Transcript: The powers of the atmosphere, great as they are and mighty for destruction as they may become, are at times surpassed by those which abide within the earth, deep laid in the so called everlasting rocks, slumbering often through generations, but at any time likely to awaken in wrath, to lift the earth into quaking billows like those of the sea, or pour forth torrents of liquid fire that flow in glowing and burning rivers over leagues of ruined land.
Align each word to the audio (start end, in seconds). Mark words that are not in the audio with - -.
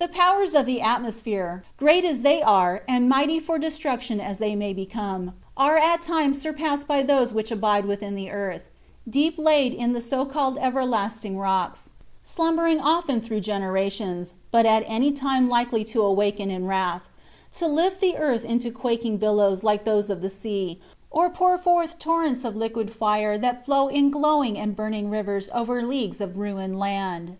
The 0.00 0.08
powers 0.08 0.56
of 0.56 0.66
the 0.66 0.80
atmosphere, 0.80 1.62
great 1.76 2.04
as 2.04 2.22
they 2.22 2.42
are 2.42 2.82
and 2.88 3.08
mighty 3.08 3.38
for 3.38 3.60
destruction 3.60 4.20
as 4.20 4.40
they 4.40 4.56
may 4.56 4.72
become, 4.72 5.34
are 5.56 5.76
at 5.78 6.02
times 6.02 6.42
surpassed 6.42 6.88
by 6.88 7.04
those 7.04 7.32
which 7.32 7.52
abide 7.52 7.84
within 7.84 8.16
the 8.16 8.28
earth, 8.28 8.62
deep 9.08 9.38
laid 9.38 9.72
in 9.72 9.92
the 9.92 10.00
so 10.00 10.24
called 10.24 10.58
everlasting 10.60 11.38
rocks, 11.38 11.92
slumbering 12.24 12.80
often 12.80 13.20
through 13.20 13.38
generations, 13.38 14.34
but 14.50 14.66
at 14.66 14.82
any 14.88 15.12
time 15.12 15.48
likely 15.48 15.84
to 15.84 16.02
awaken 16.02 16.50
in 16.50 16.66
wrath, 16.66 17.02
to 17.52 17.68
lift 17.68 18.00
the 18.00 18.16
earth 18.16 18.44
into 18.44 18.72
quaking 18.72 19.16
billows 19.16 19.62
like 19.62 19.84
those 19.84 20.10
of 20.10 20.22
the 20.22 20.28
sea, 20.30 20.80
or 21.08 21.30
pour 21.30 21.56
forth 21.56 22.00
torrents 22.00 22.44
of 22.44 22.56
liquid 22.56 22.90
fire 22.90 23.38
that 23.38 23.64
flow 23.64 23.86
in 23.86 24.10
glowing 24.10 24.58
and 24.58 24.74
burning 24.74 25.08
rivers 25.08 25.48
over 25.54 25.84
leagues 25.86 26.20
of 26.20 26.36
ruined 26.36 26.80
land. 26.80 27.36